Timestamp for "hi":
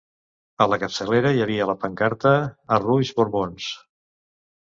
1.37-1.43